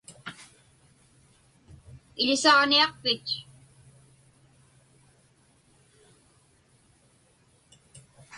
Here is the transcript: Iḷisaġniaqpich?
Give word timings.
Iḷisaġniaqpich? 2.21 3.31